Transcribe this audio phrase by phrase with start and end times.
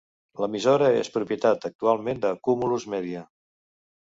[0.43, 3.23] L'emissora és propietat actualment de Cumulus Media.